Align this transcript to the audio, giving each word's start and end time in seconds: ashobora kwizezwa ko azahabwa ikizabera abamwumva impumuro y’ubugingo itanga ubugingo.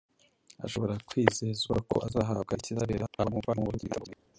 ashobora 0.65 0.93
kwizezwa 1.07 1.75
ko 1.89 1.95
azahabwa 2.07 2.53
ikizabera 2.59 3.05
abamwumva 3.05 3.49
impumuro 3.49 3.57
y’ubugingo 3.61 3.89
itanga 3.89 4.09
ubugingo. 4.09 4.29